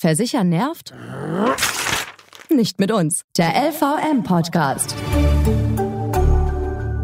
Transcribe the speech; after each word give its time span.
Versichern 0.00 0.48
nervt? 0.48 0.94
Nicht 2.48 2.80
mit 2.80 2.90
uns. 2.90 3.20
Der 3.36 3.48
LVM-Podcast. 3.48 4.94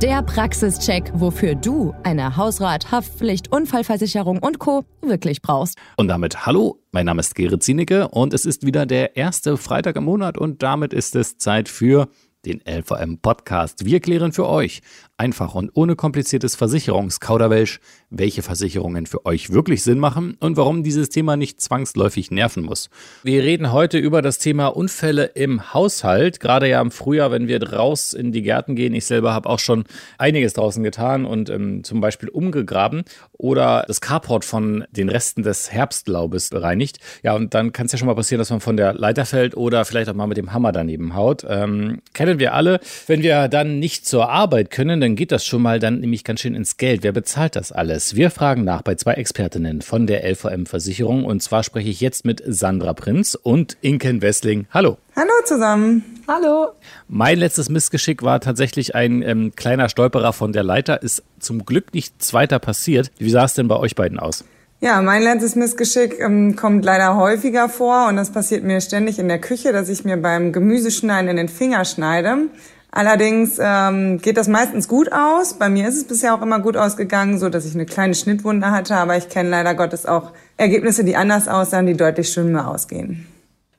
Der 0.00 0.22
Praxischeck, 0.22 1.12
wofür 1.12 1.56
du 1.56 1.94
eine 2.04 2.38
Hausrat, 2.38 2.90
Haftpflicht, 2.90 3.52
Unfallversicherung 3.52 4.38
und 4.38 4.58
Co. 4.58 4.86
wirklich 5.02 5.42
brauchst. 5.42 5.76
Und 5.98 6.08
damit 6.08 6.46
hallo, 6.46 6.80
mein 6.90 7.04
Name 7.04 7.20
ist 7.20 7.34
Gerrit 7.34 7.62
Zienicke 7.62 8.08
und 8.08 8.32
es 8.32 8.46
ist 8.46 8.64
wieder 8.64 8.86
der 8.86 9.14
erste 9.14 9.58
Freitag 9.58 9.96
im 9.96 10.04
Monat 10.04 10.38
und 10.38 10.62
damit 10.62 10.94
ist 10.94 11.14
es 11.16 11.36
Zeit 11.36 11.68
für 11.68 12.08
den 12.46 12.62
LVM 12.66 13.18
Podcast. 13.18 13.84
Wir 13.84 14.00
klären 14.00 14.32
für 14.32 14.46
euch 14.48 14.80
einfach 15.18 15.54
und 15.54 15.70
ohne 15.74 15.96
kompliziertes 15.96 16.56
Versicherungskauderwelsch, 16.56 17.80
welche 18.10 18.42
Versicherungen 18.42 19.06
für 19.06 19.24
euch 19.24 19.50
wirklich 19.50 19.82
Sinn 19.82 19.98
machen 19.98 20.36
und 20.40 20.56
warum 20.56 20.82
dieses 20.82 21.08
Thema 21.08 21.36
nicht 21.36 21.60
zwangsläufig 21.60 22.30
nerven 22.30 22.62
muss. 22.62 22.90
Wir 23.22 23.42
reden 23.42 23.72
heute 23.72 23.98
über 23.98 24.22
das 24.22 24.38
Thema 24.38 24.68
Unfälle 24.68 25.24
im 25.24 25.72
Haushalt. 25.74 26.38
Gerade 26.38 26.68
ja 26.68 26.80
im 26.80 26.90
Frühjahr, 26.90 27.30
wenn 27.30 27.48
wir 27.48 27.62
raus 27.72 28.12
in 28.12 28.30
die 28.30 28.42
Gärten 28.42 28.76
gehen. 28.76 28.94
Ich 28.94 29.06
selber 29.06 29.32
habe 29.32 29.48
auch 29.48 29.58
schon 29.58 29.84
einiges 30.18 30.52
draußen 30.52 30.84
getan 30.84 31.24
und 31.24 31.50
ähm, 31.50 31.82
zum 31.82 32.00
Beispiel 32.00 32.28
umgegraben 32.28 33.04
oder 33.32 33.84
das 33.86 34.00
Carport 34.00 34.44
von 34.44 34.84
den 34.90 35.08
Resten 35.08 35.42
des 35.42 35.72
Herbstlaubes 35.72 36.50
bereinigt. 36.50 36.98
Ja, 37.22 37.34
und 37.34 37.54
dann 37.54 37.72
kann 37.72 37.86
es 37.86 37.92
ja 37.92 37.98
schon 37.98 38.06
mal 38.06 38.14
passieren, 38.14 38.38
dass 38.38 38.50
man 38.50 38.60
von 38.60 38.76
der 38.76 38.94
Leiter 38.94 39.24
fällt 39.24 39.56
oder 39.56 39.84
vielleicht 39.84 40.10
auch 40.10 40.14
mal 40.14 40.26
mit 40.26 40.36
dem 40.36 40.52
Hammer 40.52 40.72
daneben 40.72 41.14
haut. 41.14 41.44
Ähm, 41.48 42.02
kennen 42.12 42.35
wir 42.38 42.54
alle. 42.54 42.80
Wenn 43.06 43.22
wir 43.22 43.48
dann 43.48 43.78
nicht 43.78 44.06
zur 44.06 44.28
Arbeit 44.28 44.70
können, 44.70 45.00
dann 45.00 45.16
geht 45.16 45.32
das 45.32 45.44
schon 45.44 45.62
mal 45.62 45.78
dann 45.78 46.00
nämlich 46.00 46.24
ganz 46.24 46.40
schön 46.40 46.54
ins 46.54 46.76
Geld. 46.76 47.02
Wer 47.02 47.12
bezahlt 47.12 47.56
das 47.56 47.72
alles? 47.72 48.16
Wir 48.16 48.30
fragen 48.30 48.64
nach 48.64 48.82
bei 48.82 48.94
zwei 48.94 49.14
Expertinnen 49.14 49.82
von 49.82 50.06
der 50.06 50.24
LVM 50.28 50.66
Versicherung 50.66 51.24
und 51.24 51.42
zwar 51.42 51.62
spreche 51.62 51.88
ich 51.88 52.00
jetzt 52.00 52.24
mit 52.24 52.42
Sandra 52.46 52.92
Prinz 52.92 53.34
und 53.34 53.76
Inken 53.80 54.22
Wessling. 54.22 54.66
Hallo. 54.70 54.98
Hallo 55.14 55.32
zusammen. 55.44 56.04
Hallo. 56.28 56.72
Mein 57.08 57.38
letztes 57.38 57.68
Missgeschick 57.68 58.22
war 58.22 58.40
tatsächlich 58.40 58.94
ein 58.94 59.22
ähm, 59.22 59.52
kleiner 59.54 59.88
Stolperer 59.88 60.32
von 60.32 60.52
der 60.52 60.62
Leiter. 60.62 61.02
Ist 61.02 61.22
zum 61.38 61.64
Glück 61.64 61.94
nichts 61.94 62.34
weiter 62.34 62.58
passiert. 62.58 63.10
Wie 63.18 63.30
sah 63.30 63.44
es 63.44 63.54
denn 63.54 63.68
bei 63.68 63.76
euch 63.76 63.94
beiden 63.94 64.18
aus? 64.18 64.44
Ja, 64.80 65.00
mein 65.00 65.22
letztes 65.22 65.56
Missgeschick 65.56 66.20
ähm, 66.20 66.54
kommt 66.54 66.84
leider 66.84 67.16
häufiger 67.16 67.68
vor 67.70 68.08
und 68.08 68.16
das 68.16 68.30
passiert 68.30 68.62
mir 68.62 68.80
ständig 68.82 69.18
in 69.18 69.28
der 69.28 69.40
Küche, 69.40 69.72
dass 69.72 69.88
ich 69.88 70.04
mir 70.04 70.18
beim 70.18 70.52
Gemüseschneiden 70.52 71.30
in 71.30 71.36
den 71.36 71.48
Finger 71.48 71.86
schneide. 71.86 72.48
Allerdings 72.90 73.58
ähm, 73.58 74.18
geht 74.20 74.36
das 74.36 74.48
meistens 74.48 74.86
gut 74.86 75.12
aus. 75.12 75.54
Bei 75.54 75.68
mir 75.68 75.88
ist 75.88 75.96
es 75.96 76.04
bisher 76.04 76.34
auch 76.34 76.42
immer 76.42 76.60
gut 76.60 76.76
ausgegangen, 76.76 77.38
so 77.38 77.48
dass 77.48 77.66
ich 77.66 77.74
eine 77.74 77.86
kleine 77.86 78.14
Schnittwunde 78.14 78.70
hatte. 78.70 78.96
Aber 78.96 79.16
ich 79.16 79.28
kenne 79.28 79.50
leider 79.50 79.74
Gottes 79.74 80.06
auch 80.06 80.32
Ergebnisse, 80.56 81.04
die 81.04 81.16
anders 81.16 81.48
aussahen, 81.48 81.86
die 81.86 81.96
deutlich 81.96 82.32
schlimmer 82.32 82.70
ausgehen. 82.70 83.26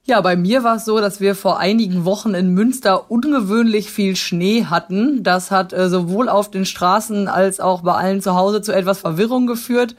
Ja, 0.03 0.21
bei 0.21 0.35
mir 0.35 0.63
war 0.63 0.77
es 0.77 0.85
so, 0.85 0.99
dass 0.99 1.19
wir 1.19 1.35
vor 1.35 1.59
einigen 1.59 2.05
Wochen 2.05 2.33
in 2.33 2.53
Münster 2.53 3.11
ungewöhnlich 3.11 3.91
viel 3.91 4.15
Schnee 4.15 4.65
hatten. 4.65 5.23
Das 5.23 5.51
hat 5.51 5.73
äh, 5.73 5.89
sowohl 5.89 6.29
auf 6.29 6.49
den 6.49 6.65
Straßen 6.65 7.27
als 7.27 7.59
auch 7.59 7.81
bei 7.81 7.93
allen 7.93 8.21
zu 8.21 8.35
Hause 8.35 8.61
zu 8.61 8.71
etwas 8.71 8.99
Verwirrung 8.99 9.47
geführt. 9.47 9.95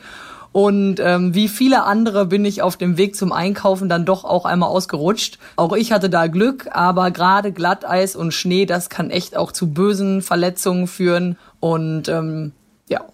Und 0.52 0.98
ähm, 1.00 1.34
wie 1.34 1.48
viele 1.48 1.84
andere 1.84 2.27
bin 2.27 2.44
ich 2.44 2.62
auf 2.62 2.77
dem 2.77 2.96
Weg 2.96 3.16
zum 3.16 3.32
Einkaufen 3.32 3.88
dann 3.88 4.04
doch 4.04 4.24
auch 4.24 4.44
einmal 4.44 4.70
ausgerutscht. 4.70 5.38
Auch 5.56 5.74
ich 5.74 5.92
hatte 5.92 6.10
da 6.10 6.27
Glück, 6.27 6.68
aber 6.70 7.10
gerade 7.10 7.52
Glatteis 7.52 8.16
und 8.16 8.32
Schnee, 8.32 8.66
das 8.66 8.88
kann 8.88 9.10
echt 9.10 9.36
auch 9.36 9.52
zu 9.52 9.69
bösen 9.69 10.22
Verletzungen 10.22 10.86
führen. 10.86 11.36
Und 11.60 12.08
ähm, 12.08 12.52
ja. 12.88 13.04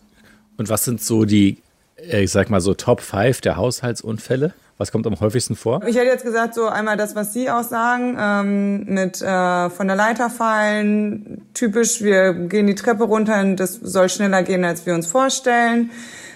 Und 0.56 0.68
was 0.68 0.84
sind 0.84 1.02
so 1.02 1.24
die, 1.24 1.58
äh, 1.96 2.22
ich 2.22 2.30
sag 2.30 2.50
mal 2.50 2.60
so 2.60 2.74
Top 2.74 3.00
5 3.00 3.40
der 3.40 3.56
Haushaltsunfälle? 3.56 4.54
Was 4.76 4.90
kommt 4.90 5.06
am 5.06 5.18
häufigsten 5.20 5.54
vor? 5.54 5.82
Ich 5.86 5.96
hätte 5.96 6.06
jetzt 6.06 6.24
gesagt, 6.24 6.54
so 6.54 6.66
einmal 6.66 6.96
das, 6.96 7.14
was 7.14 7.32
Sie 7.32 7.48
auch 7.48 7.62
sagen, 7.62 8.16
ähm, 8.18 8.84
mit 8.86 9.22
äh, 9.22 9.70
von 9.70 9.86
der 9.86 9.96
Leiter 9.96 10.30
fallen. 10.30 11.42
Typisch, 11.54 12.02
wir 12.02 12.34
gehen 12.34 12.66
die 12.66 12.74
Treppe 12.74 13.04
runter 13.04 13.40
und 13.40 13.56
das 13.56 13.74
soll 13.74 14.08
schneller 14.08 14.42
gehen, 14.42 14.64
als 14.64 14.84
wir 14.84 14.94
uns 14.94 15.06
vorstellen 15.06 15.90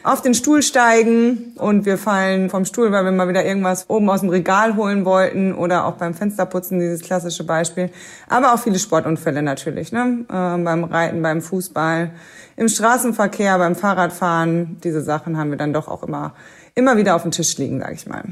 auf 0.09 0.22
den 0.22 0.34
Stuhl 0.34 0.62
steigen 0.62 1.53
und 1.56 1.84
wir 1.84 1.98
fallen 1.98 2.50
vom 2.50 2.65
Stuhl, 2.65 2.93
weil 2.93 3.04
wir 3.04 3.12
mal 3.12 3.28
wieder 3.28 3.44
irgendwas 3.44 3.88
oben 3.88 4.09
aus 4.09 4.21
dem 4.21 4.31
Regal 4.31 4.77
holen 4.77 5.04
wollten 5.04 5.54
oder 5.54 5.84
auch 5.84 5.94
beim 5.94 6.15
Fensterputzen, 6.15 6.78
dieses 6.78 7.03
klassische 7.03 7.44
Beispiel. 7.44 7.91
Aber 8.28 8.54
auch 8.54 8.59
viele 8.59 8.78
Sportunfälle 8.78 9.43
natürlich, 9.43 9.93
ne? 9.93 10.25
Äh, 10.28 10.62
beim 10.62 10.84
Reiten, 10.84 11.22
beim 11.22 11.43
Fußball, 11.43 12.10
im 12.56 12.69
Straßenverkehr, 12.69 13.59
beim 13.59 13.77
Fahrradfahren. 13.77 14.78
Diese 14.82 15.03
Sachen 15.03 15.37
haben 15.37 15.50
wir 15.50 15.59
dann 15.59 15.72
doch 15.72 15.88
auch 15.88 16.03
immer, 16.03 16.34
immer 16.78 16.97
wieder 16.97 17.16
auf 17.16 17.22
dem 17.22 17.33
Tisch 17.33 17.59
liegen, 17.59 17.81
sag 17.81 17.93
ich 17.94 18.06
mal. 18.06 18.25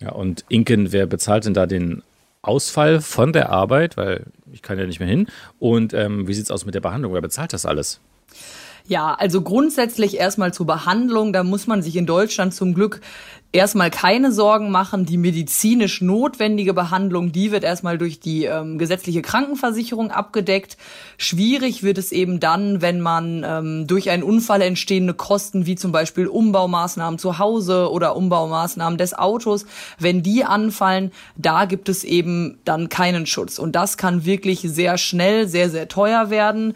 Ja, 0.00 0.12
und 0.12 0.44
Inken, 0.48 0.90
wer 0.90 1.06
bezahlt 1.06 1.44
denn 1.44 1.54
da 1.54 1.66
den 1.66 2.02
Ausfall 2.42 3.00
von 3.00 3.32
der 3.32 3.50
Arbeit? 3.50 3.96
Weil 3.96 4.24
ich 4.52 4.62
kann 4.62 4.78
ja 4.78 4.86
nicht 4.86 5.00
mehr 5.00 5.08
hin. 5.08 5.28
Und 5.58 5.94
ähm, 5.94 6.26
wie 6.26 6.34
sieht's 6.34 6.50
aus 6.50 6.64
mit 6.64 6.74
der 6.74 6.80
Behandlung? 6.80 7.12
Wer 7.12 7.20
bezahlt 7.20 7.52
das 7.52 7.66
alles? 7.66 8.00
Ja, 8.86 9.14
also 9.14 9.42
grundsätzlich 9.42 10.18
erstmal 10.18 10.52
zur 10.52 10.66
Behandlung, 10.66 11.32
da 11.32 11.42
muss 11.42 11.66
man 11.66 11.82
sich 11.82 11.96
in 11.96 12.06
Deutschland 12.06 12.54
zum 12.54 12.74
Glück 12.74 13.00
erstmal 13.54 13.90
keine 13.90 14.32
Sorgen 14.32 14.70
machen. 14.70 15.06
Die 15.06 15.16
medizinisch 15.16 16.00
notwendige 16.00 16.74
Behandlung, 16.74 17.32
die 17.32 17.52
wird 17.52 17.64
erstmal 17.64 17.96
durch 17.96 18.18
die 18.20 18.44
ähm, 18.44 18.78
gesetzliche 18.78 19.22
Krankenversicherung 19.22 20.10
abgedeckt. 20.10 20.76
Schwierig 21.16 21.82
wird 21.82 21.96
es 21.96 22.10
eben 22.10 22.40
dann, 22.40 22.82
wenn 22.82 23.00
man 23.00 23.44
ähm, 23.46 23.86
durch 23.86 24.10
einen 24.10 24.24
Unfall 24.24 24.60
entstehende 24.60 25.14
Kosten, 25.14 25.66
wie 25.66 25.76
zum 25.76 25.92
Beispiel 25.92 26.26
Umbaumaßnahmen 26.26 27.18
zu 27.18 27.38
Hause 27.38 27.90
oder 27.90 28.16
Umbaumaßnahmen 28.16 28.98
des 28.98 29.14
Autos, 29.14 29.66
wenn 29.98 30.22
die 30.22 30.44
anfallen, 30.44 31.12
da 31.36 31.64
gibt 31.64 31.88
es 31.88 32.02
eben 32.02 32.58
dann 32.64 32.88
keinen 32.88 33.24
Schutz. 33.26 33.58
Und 33.60 33.76
das 33.76 33.96
kann 33.96 34.24
wirklich 34.24 34.60
sehr 34.62 34.98
schnell, 34.98 35.46
sehr, 35.46 35.70
sehr 35.70 35.86
teuer 35.86 36.28
werden. 36.28 36.74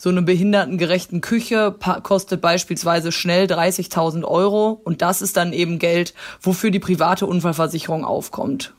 So 0.00 0.10
eine 0.10 0.22
behindertengerechten 0.22 1.20
Küche 1.20 1.74
kostet 2.04 2.40
beispielsweise 2.40 3.10
schnell 3.10 3.46
30.000 3.46 4.24
Euro 4.24 4.80
und 4.84 5.02
das 5.02 5.20
ist 5.22 5.36
dann 5.36 5.52
eben 5.52 5.80
Geld, 5.80 6.14
wofür 6.40 6.70
die 6.70 6.78
private 6.78 7.26
Unfallversicherung 7.26 8.04
aufkommt. 8.04 8.74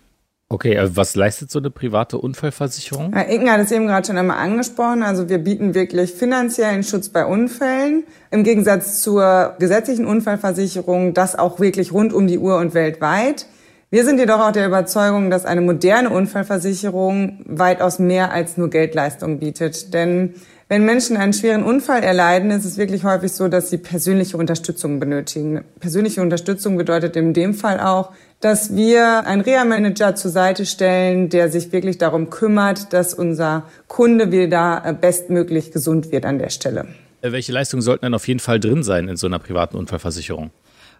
Okay, 0.47 0.78
also 0.78 0.96
was 0.96 1.16
leistet 1.16 1.52
so 1.52 1.59
eine 1.59 1.72
private 1.72 2.18
Unfallversicherung? 2.18 3.12
Herr 3.12 3.28
Inken 3.28 3.52
hat 3.52 3.59
es 3.59 3.72
eben 3.74 3.85
gerade 3.85 4.07
schon 4.07 4.18
einmal 4.18 4.38
angesprochen. 4.38 5.03
Also 5.03 5.28
wir 5.28 5.40
bieten 5.40 5.74
wirklich 5.74 6.13
finanziellen 6.13 6.84
Schutz 6.84 7.09
bei 7.09 7.25
Unfällen. 7.25 8.06
Im 8.31 8.46
Gegensatz 8.46 9.01
zur 9.01 9.56
gesetzlichen 9.59 10.06
Unfallversicherung, 10.06 11.13
das 11.13 11.38
auch 11.38 11.59
wirklich 11.59 11.91
rund 11.91 12.13
um 12.13 12.28
die 12.28 12.40
Uhr 12.40 12.57
und 12.57 12.74
weltweit. 12.74 13.46
Wir 13.91 14.06
sind 14.06 14.19
jedoch 14.19 14.40
auch 14.40 14.51
der 14.51 14.68
Überzeugung, 14.68 15.30
dass 15.30 15.46
eine 15.46 15.62
moderne 15.62 16.12
Unfallversicherung 16.12 17.41
weitaus 17.46 18.00
mehr 18.00 18.31
als 18.31 18.56
nur 18.56 18.69
Geldleistung 18.69 19.40
bietet. 19.40 19.94
Denn 19.94 20.36
wenn 20.69 20.85
Menschen 20.85 21.18
einen 21.18 21.34
schweren 21.34 21.63
Unfall 21.63 22.03
erleiden, 22.03 22.52
ist 22.52 22.63
es 22.63 22.78
wirklich 22.78 23.03
häufig 23.03 23.31
so, 23.31 23.47
dass 23.47 23.72
sie 23.72 23.80
persönliche 23.80 24.38
Unterstützung 24.38 25.00
benötigen. 25.00 25.63
Persönliche 25.80 26.22
Unterstützung 26.22 26.78
bedeutet 26.78 27.16
in 27.16 27.34
dem 27.34 27.56
Fall 27.56 27.80
auch, 27.80 28.12
dass 28.40 28.75
wir 28.75 29.25
einen 29.25 29.41
Reha-Manager 29.41 30.13
zur 30.13 30.30
Seite 30.30 30.68
stellen, 30.68 31.30
der 31.30 31.50
sich 31.50 31.72
wirklich 31.72 31.97
darum 31.97 32.30
kümmert, 32.30 32.94
dass 32.94 33.16
unser 33.16 33.63
Kunde 33.88 34.31
wieder 34.31 34.96
bestmöglich 35.02 35.72
gesund 35.72 36.12
wird 36.12 36.25
an 36.25 36.38
der 36.38 36.52
Stelle. 36.52 36.88
Welche 37.24 37.51
Leistungen 37.51 37.81
sollten 37.81 38.06
denn 38.06 38.13
auf 38.13 38.28
jeden 38.28 38.40
Fall 38.40 38.59
drin 38.59 38.84
sein 38.84 39.09
in 39.09 39.18
so 39.18 39.25
einer 39.25 39.40
privaten 39.40 39.75
Unfallversicherung? 39.75 40.51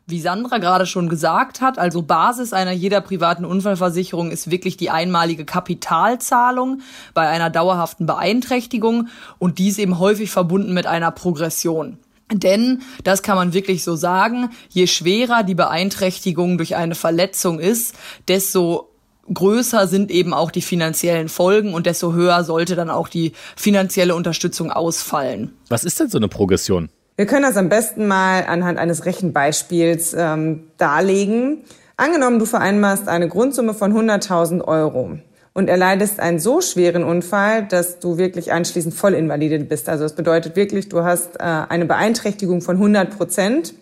Wie 0.09 0.19
Sandra 0.19 0.57
gerade 0.57 0.87
schon 0.87 1.07
gesagt 1.07 1.61
hat, 1.61 1.77
also 1.77 2.01
Basis 2.01 2.51
einer 2.51 2.71
jeder 2.71 2.99
privaten 2.99 3.45
Unfallversicherung 3.45 4.31
ist 4.31 4.49
wirklich 4.49 4.75
die 4.75 4.89
einmalige 4.89 5.45
Kapitalzahlung 5.45 6.81
bei 7.13 7.27
einer 7.27 7.51
dauerhaften 7.51 8.07
Beeinträchtigung 8.07 9.09
und 9.37 9.59
dies 9.59 9.77
eben 9.77 9.99
häufig 9.99 10.31
verbunden 10.31 10.73
mit 10.73 10.87
einer 10.87 11.11
Progression. 11.11 11.99
Denn, 12.33 12.81
das 13.03 13.21
kann 13.21 13.35
man 13.35 13.53
wirklich 13.53 13.83
so 13.83 13.95
sagen, 13.95 14.49
je 14.69 14.87
schwerer 14.87 15.43
die 15.43 15.53
Beeinträchtigung 15.53 16.57
durch 16.57 16.75
eine 16.75 16.95
Verletzung 16.95 17.59
ist, 17.59 17.93
desto 18.27 18.89
größer 19.31 19.88
sind 19.88 20.09
eben 20.09 20.33
auch 20.33 20.50
die 20.50 20.63
finanziellen 20.63 21.29
Folgen 21.29 21.75
und 21.75 21.85
desto 21.85 22.13
höher 22.13 22.44
sollte 22.44 22.75
dann 22.75 22.89
auch 22.89 23.09
die 23.09 23.33
finanzielle 23.55 24.15
Unterstützung 24.15 24.71
ausfallen. 24.71 25.53
Was 25.69 25.83
ist 25.83 26.00
denn 26.00 26.09
so 26.09 26.17
eine 26.17 26.27
Progression? 26.27 26.89
Wir 27.19 27.25
können 27.25 27.44
das 27.44 27.57
am 27.57 27.68
besten 27.68 28.07
mal 28.07 28.45
anhand 28.45 28.80
eines 28.80 29.04
Rechenbeispiels 29.04 30.16
ähm, 30.18 30.69
darlegen. 30.77 31.66
Angenommen, 31.98 32.39
du 32.39 32.45
vereinbarst 32.45 33.10
eine 33.10 33.27
Grundsumme 33.27 33.74
von 33.74 33.92
100.000 33.92 34.63
Euro 34.63 35.18
und 35.54 35.68
erleidest 35.68 36.21
einen 36.21 36.39
so 36.39 36.62
schweren 36.62 37.04
Unfall, 37.04 37.66
dass 37.66 38.00
du 38.00 38.18
wirklich 38.18 38.54
anschließend 38.54 38.94
voll 38.94 39.16
invalide 39.16 39.60
bist. 39.60 39.89
Also 39.89 40.06
das 40.06 40.16
bedeutet 40.16 40.56
wirklich, 40.56 40.88
du 40.88 41.04
hast 41.04 41.36
äh, 41.42 41.44
eine 41.44 41.83
Beeinträchtigung 41.83 42.62
von 42.62 42.77
100 42.77 43.18
Prozent. 43.18 43.74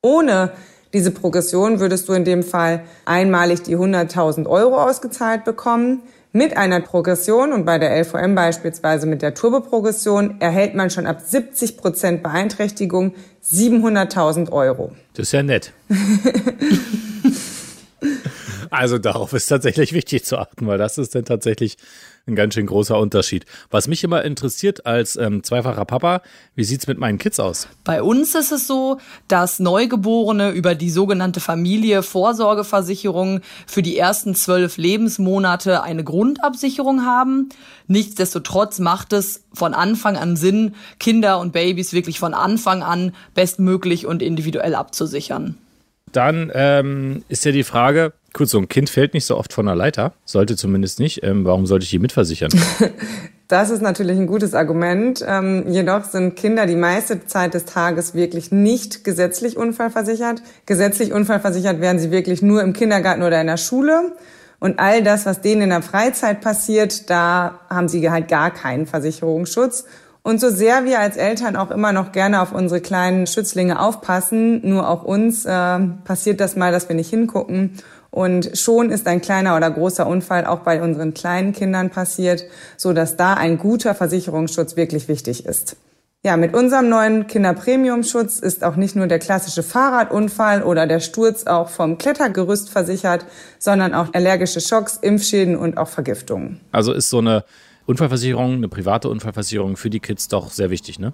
Ohne 0.00 0.52
diese 0.94 1.10
Progression 1.10 1.80
würdest 1.80 2.08
du 2.08 2.14
in 2.14 2.24
dem 2.24 2.42
Fall 2.42 2.80
einmalig 3.04 3.62
die 3.62 3.76
100.000 3.76 4.46
Euro 4.46 4.82
ausgezahlt 4.82 5.44
bekommen. 5.44 6.00
Mit 6.36 6.54
einer 6.54 6.80
Progression 6.80 7.54
und 7.54 7.64
bei 7.64 7.78
der 7.78 7.98
LVM 7.98 8.34
beispielsweise 8.34 9.06
mit 9.06 9.22
der 9.22 9.32
Turboprogression 9.32 10.38
erhält 10.38 10.74
man 10.74 10.90
schon 10.90 11.06
ab 11.06 11.22
70 11.24 11.78
Prozent 11.78 12.22
Beeinträchtigung 12.22 13.14
700.000 13.42 14.52
Euro. 14.52 14.92
Das 15.14 15.28
ist 15.28 15.32
ja 15.32 15.42
nett. 15.42 15.72
Also 18.70 18.98
darauf 18.98 19.32
ist 19.32 19.46
tatsächlich 19.46 19.92
wichtig 19.92 20.24
zu 20.24 20.38
achten, 20.38 20.66
weil 20.66 20.78
das 20.78 20.98
ist 20.98 21.14
dann 21.14 21.24
tatsächlich 21.24 21.76
ein 22.26 22.34
ganz 22.34 22.54
schön 22.54 22.66
großer 22.66 22.98
Unterschied. 22.98 23.46
Was 23.70 23.86
mich 23.86 24.02
immer 24.02 24.24
interessiert 24.24 24.84
als 24.84 25.16
ähm, 25.16 25.44
zweifacher 25.44 25.84
Papa, 25.84 26.22
wie 26.56 26.64
sieht's 26.64 26.86
mit 26.88 26.98
meinen 26.98 27.18
Kids 27.18 27.38
aus? 27.38 27.68
Bei 27.84 28.02
uns 28.02 28.34
ist 28.34 28.50
es 28.50 28.66
so, 28.66 28.98
dass 29.28 29.60
Neugeborene 29.60 30.50
über 30.50 30.74
die 30.74 30.90
sogenannte 30.90 31.38
Familie 31.40 32.02
Vorsorgeversicherung 32.02 33.42
für 33.66 33.82
die 33.82 33.96
ersten 33.96 34.34
zwölf 34.34 34.76
Lebensmonate 34.76 35.82
eine 35.82 36.02
Grundabsicherung 36.02 37.06
haben. 37.06 37.48
Nichtsdestotrotz 37.86 38.80
macht 38.80 39.12
es 39.12 39.44
von 39.52 39.72
Anfang 39.72 40.16
an 40.16 40.36
Sinn, 40.36 40.74
Kinder 40.98 41.38
und 41.38 41.52
Babys 41.52 41.92
wirklich 41.92 42.18
von 42.18 42.34
Anfang 42.34 42.82
an 42.82 43.14
bestmöglich 43.34 44.04
und 44.06 44.20
individuell 44.20 44.74
abzusichern. 44.74 45.56
Dann 46.12 46.50
ähm, 46.54 47.24
ist 47.28 47.44
ja 47.44 47.52
die 47.52 47.64
Frage, 47.64 48.12
gut, 48.36 48.48
so 48.48 48.58
ein 48.58 48.68
Kind 48.68 48.90
fällt 48.90 49.14
nicht 49.14 49.24
so 49.24 49.36
oft 49.36 49.52
von 49.52 49.66
der 49.66 49.74
Leiter, 49.74 50.12
sollte 50.24 50.56
zumindest 50.56 51.00
nicht. 51.00 51.22
Ähm, 51.24 51.44
warum 51.44 51.66
sollte 51.66 51.84
ich 51.84 51.90
die 51.90 51.98
mitversichern? 51.98 52.50
Das 53.48 53.70
ist 53.70 53.80
natürlich 53.80 54.18
ein 54.18 54.26
gutes 54.26 54.54
Argument. 54.54 55.24
Ähm, 55.24 55.66
jedoch 55.68 56.02
sind 56.02 56.34
Kinder 56.34 56.66
die 56.66 56.74
meiste 56.74 57.26
Zeit 57.26 57.54
des 57.54 57.64
Tages 57.64 58.12
wirklich 58.12 58.50
nicht 58.50 59.04
gesetzlich 59.04 59.56
unfallversichert. 59.56 60.42
Gesetzlich 60.66 61.12
unfallversichert 61.12 61.80
werden 61.80 62.00
sie 62.00 62.10
wirklich 62.10 62.42
nur 62.42 62.62
im 62.62 62.72
Kindergarten 62.72 63.22
oder 63.22 63.40
in 63.40 63.46
der 63.46 63.56
Schule. 63.56 64.16
Und 64.58 64.80
all 64.80 65.00
das, 65.04 65.26
was 65.26 65.42
denen 65.42 65.62
in 65.62 65.70
der 65.70 65.82
Freizeit 65.82 66.40
passiert, 66.40 67.08
da 67.08 67.60
haben 67.70 67.86
sie 67.86 68.10
halt 68.10 68.26
gar 68.26 68.50
keinen 68.50 68.86
Versicherungsschutz. 68.86 69.84
Und 70.26 70.40
so 70.40 70.50
sehr 70.50 70.84
wir 70.84 70.98
als 70.98 71.16
Eltern 71.16 71.54
auch 71.54 71.70
immer 71.70 71.92
noch 71.92 72.10
gerne 72.10 72.42
auf 72.42 72.50
unsere 72.50 72.80
kleinen 72.80 73.28
Schützlinge 73.28 73.78
aufpassen, 73.78 74.68
nur 74.68 74.88
auch 74.88 75.04
uns 75.04 75.44
äh, 75.44 75.78
passiert 76.02 76.40
das 76.40 76.56
mal, 76.56 76.72
dass 76.72 76.88
wir 76.88 76.96
nicht 76.96 77.10
hingucken. 77.10 77.74
Und 78.10 78.56
schon 78.56 78.90
ist 78.90 79.06
ein 79.06 79.20
kleiner 79.20 79.56
oder 79.56 79.70
großer 79.70 80.06
Unfall 80.06 80.46
auch 80.46 80.60
bei 80.60 80.82
unseren 80.82 81.14
kleinen 81.14 81.52
Kindern 81.52 81.90
passiert, 81.90 82.44
so 82.76 82.92
dass 82.92 83.16
da 83.16 83.34
ein 83.34 83.58
guter 83.58 83.94
Versicherungsschutz 83.94 84.76
wirklich 84.76 85.08
wichtig 85.08 85.44
ist. 85.46 85.76
Ja, 86.26 86.36
mit 86.36 86.54
unserem 86.54 86.88
neuen 86.88 87.28
Kinderpremiumschutz 87.28 88.40
ist 88.40 88.64
auch 88.64 88.74
nicht 88.74 88.96
nur 88.96 89.06
der 89.06 89.20
klassische 89.20 89.62
Fahrradunfall 89.62 90.64
oder 90.64 90.88
der 90.88 90.98
Sturz 90.98 91.46
auch 91.46 91.68
vom 91.68 91.98
Klettergerüst 91.98 92.68
versichert, 92.68 93.24
sondern 93.60 93.94
auch 93.94 94.12
allergische 94.12 94.60
Schocks, 94.60 94.96
Impfschäden 94.96 95.56
und 95.56 95.78
auch 95.78 95.86
Vergiftungen. 95.86 96.60
Also 96.72 96.92
ist 96.92 97.10
so 97.10 97.18
eine 97.18 97.44
Unfallversicherung, 97.86 98.54
eine 98.54 98.68
private 98.68 99.08
Unfallversicherung 99.08 99.76
für 99.76 99.88
die 99.88 100.00
Kids 100.00 100.26
doch 100.26 100.50
sehr 100.50 100.70
wichtig, 100.70 100.98
ne? 100.98 101.12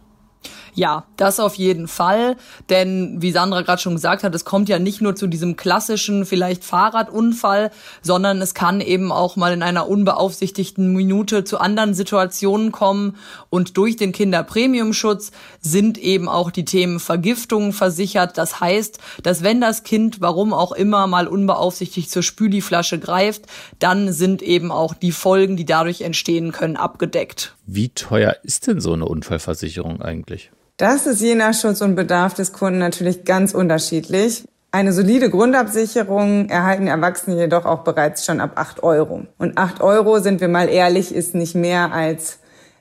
Ja, 0.75 1.05
das 1.17 1.39
auf 1.39 1.57
jeden 1.57 1.87
Fall. 1.87 2.37
Denn 2.71 3.21
wie 3.21 3.31
Sandra 3.31 3.61
gerade 3.61 3.81
schon 3.81 3.95
gesagt 3.95 4.25
hat, 4.25 4.35
es 4.35 4.45
kommt 4.45 4.69
ja 4.69 4.79
nicht 4.79 5.03
nur 5.03 5.15
zu 5.15 5.27
diesem 5.27 5.57
klassischen 5.57 6.25
vielleicht 6.25 6.65
Fahrradunfall, 6.65 7.71
sondern 8.01 8.41
es 8.41 8.55
kann 8.55 8.81
eben 8.81 9.13
auch 9.13 9.37
mal 9.37 9.53
in 9.53 9.63
einer 9.63 9.89
unbeaufsichtigten 9.89 10.93
Minute 10.95 11.45
zu 11.45 11.59
anderen 11.59 11.93
Situationen 11.93 12.73
kommen. 12.73 13.17
Und 13.51 13.77
durch 13.77 13.97
den 13.97 14.13
Kinderpremiumschutz 14.13 15.33
sind 15.61 15.99
eben 15.99 16.29
auch 16.29 16.51
die 16.51 16.65
Themen 16.65 17.01
Vergiftung 17.01 17.73
versichert. 17.73 18.39
Das 18.39 18.61
heißt, 18.61 18.99
dass 19.23 19.43
wenn 19.43 19.61
das 19.61 19.83
Kind, 19.83 20.21
warum 20.23 20.55
auch 20.55 20.73
immer, 20.73 21.07
mal 21.07 21.29
unbeaufsichtigt 21.29 22.11
zur 22.11 22.23
Spüliflasche 22.23 22.99
greift, 22.99 23.45
dann 23.79 24.13
sind 24.13 24.41
eben 24.41 24.73
auch 24.73 24.95
die 24.95 25.13
Folgen, 25.13 25.57
die 25.57 25.67
dadurch 25.67 26.01
entstehen 26.01 26.53
können, 26.53 26.77
abgedeckt. 26.77 27.55
Wie 27.67 27.91
teuer 27.91 28.37
ist 28.43 28.67
denn 28.67 28.81
so 28.81 28.93
eine 28.93 29.05
Unfallversicherung 29.05 30.03
eigentlich? 30.03 30.32
Das 30.79 31.07
ist 31.07 31.21
je 31.21 31.35
nach 31.35 31.55
Schutz 31.55 31.81
und 31.81 31.95
Bedarf 31.95 32.35
des 32.35 32.53
Kunden 32.53 32.79
natürlich 32.79 33.25
ganz 33.25 33.55
unterschiedlich. 33.55 34.45
Eine 34.71 34.95
solide 34.95 35.29
Grundabsicherung 35.29 36.49
erhalten 36.49 36.87
Erwachsene 36.87 37.37
jedoch 37.39 37.67
auch 37.67 37.85
bereits 37.85 38.25
schon 38.25 38.41
ab 38.41 38.53
8 38.55 38.83
Euro. 38.83 39.27
Und 39.37 39.59
8 39.59 39.83
Euro, 39.83 40.19
sind 40.19 40.41
wir 40.41 40.49
mal 40.49 40.69
ehrlich, 40.71 41.15
ist 41.15 41.35
nicht 41.35 41.55
mehr 41.55 41.93
als 41.93 42.39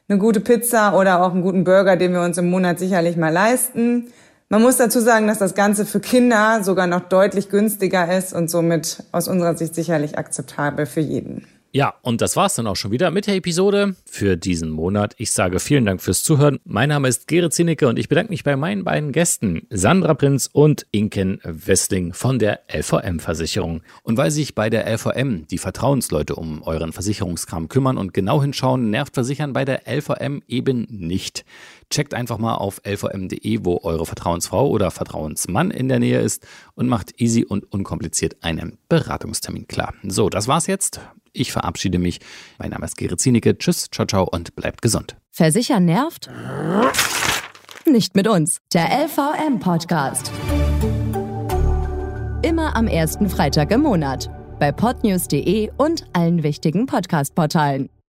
eine 0.07 0.17
gute 0.17 0.39
Pizza 0.39 0.97
oder 0.97 1.21
auch 1.21 1.33
einen 1.33 1.41
guten 1.41 1.65
Burger, 1.65 1.97
den 1.97 2.13
wir 2.13 2.21
uns 2.21 2.37
im 2.37 2.49
Monat 2.49 2.79
sicherlich 2.79 3.17
mal 3.17 3.31
leisten. 3.31 4.07
Man 4.47 4.61
muss 4.61 4.77
dazu 4.77 5.01
sagen, 5.01 5.27
dass 5.27 5.39
das 5.39 5.53
Ganze 5.53 5.85
für 5.85 5.99
Kinder 5.99 6.63
sogar 6.63 6.87
noch 6.87 7.01
deutlich 7.01 7.49
günstiger 7.49 8.17
ist 8.17 8.33
und 8.33 8.49
somit 8.49 9.03
aus 9.11 9.27
unserer 9.27 9.55
Sicht 9.57 9.75
sicherlich 9.75 10.17
akzeptabel 10.17 10.85
für 10.85 11.01
jeden. 11.01 11.45
Ja, 11.73 11.93
und 12.01 12.19
das 12.19 12.35
war's 12.35 12.55
dann 12.55 12.67
auch 12.67 12.75
schon 12.75 12.91
wieder 12.91 13.11
mit 13.11 13.27
der 13.27 13.35
Episode 13.35 13.95
für 14.03 14.35
diesen 14.35 14.69
Monat. 14.71 15.13
Ich 15.17 15.31
sage 15.31 15.61
vielen 15.61 15.85
Dank 15.85 16.01
fürs 16.01 16.21
Zuhören. 16.21 16.59
Mein 16.65 16.89
Name 16.89 17.07
ist 17.07 17.29
Gerrit 17.29 17.53
Zinicke 17.53 17.87
und 17.87 17.97
ich 17.97 18.09
bedanke 18.09 18.29
mich 18.29 18.43
bei 18.43 18.57
meinen 18.57 18.83
beiden 18.83 19.13
Gästen, 19.13 19.67
Sandra 19.69 20.13
Prinz 20.13 20.49
und 20.51 20.85
Inken 20.91 21.39
Westling 21.45 22.11
von 22.11 22.39
der 22.39 22.59
LVM-Versicherung. 22.69 23.83
Und 24.03 24.17
weil 24.17 24.31
sich 24.31 24.53
bei 24.53 24.69
der 24.69 24.85
LVM 24.85 25.47
die 25.47 25.57
Vertrauensleute 25.57 26.35
um 26.35 26.61
euren 26.63 26.91
Versicherungskram 26.91 27.69
kümmern 27.69 27.97
und 27.97 28.13
genau 28.13 28.41
hinschauen, 28.41 28.89
nervt 28.89 29.13
Versichern 29.13 29.53
bei 29.53 29.63
der 29.63 29.83
LVM 29.87 30.41
eben 30.49 30.87
nicht. 30.89 31.45
Checkt 31.89 32.13
einfach 32.13 32.37
mal 32.37 32.55
auf 32.55 32.81
lvm.de, 32.83 33.59
wo 33.63 33.79
eure 33.83 34.05
Vertrauensfrau 34.05 34.67
oder 34.67 34.91
Vertrauensmann 34.91 35.71
in 35.71 35.87
der 35.87 35.99
Nähe 35.99 36.19
ist 36.19 36.45
und 36.75 36.89
macht 36.89 37.21
easy 37.21 37.45
und 37.45 37.71
unkompliziert 37.71 38.35
einen 38.41 38.77
Beratungstermin 38.89 39.67
klar. 39.67 39.93
So, 40.03 40.27
das 40.27 40.49
war's 40.49 40.67
jetzt. 40.67 40.99
Ich 41.33 41.51
verabschiede 41.51 41.99
mich. 41.99 42.19
Mein 42.57 42.71
Name 42.71 42.85
ist 42.85 42.97
Gerrit 42.97 43.19
Zienicke. 43.19 43.57
Tschüss, 43.57 43.89
ciao, 43.91 44.05
ciao 44.05 44.27
und 44.29 44.55
bleibt 44.55 44.81
gesund. 44.81 45.15
Versichern 45.31 45.85
nervt? 45.85 46.29
Nicht 47.85 48.15
mit 48.15 48.27
uns. 48.27 48.57
Der 48.73 48.89
LVM-Podcast. 49.05 50.31
Immer 52.43 52.75
am 52.75 52.87
ersten 52.87 53.29
Freitag 53.29 53.71
im 53.71 53.81
Monat. 53.81 54.29
Bei 54.59 54.71
podnews.de 54.71 55.71
und 55.77 56.05
allen 56.13 56.43
wichtigen 56.43 56.85
Podcast-Portalen. 56.85 57.89